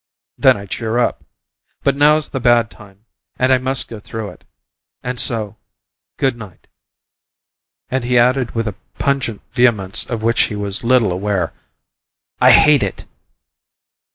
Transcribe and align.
Then 0.35 0.57
I 0.57 0.65
cheer 0.65 0.97
up. 0.97 1.23
But 1.83 1.95
now's 1.95 2.29
the 2.29 2.39
bad 2.39 2.71
time 2.71 3.05
and 3.37 3.53
I 3.53 3.59
must 3.59 3.87
go 3.87 3.99
through 3.99 4.29
it, 4.29 4.45
and 5.03 5.19
so 5.19 5.57
good 6.17 6.35
night." 6.35 6.65
And 7.87 8.03
he 8.03 8.17
added 8.17 8.55
with 8.55 8.67
a 8.67 8.73
pungent 8.97 9.41
vehemence 9.53 10.03
of 10.09 10.23
which 10.23 10.41
he 10.49 10.55
was 10.55 10.83
little 10.83 11.11
aware, 11.11 11.53
"I 12.41 12.49
hate 12.51 12.81
it!" 12.81 13.05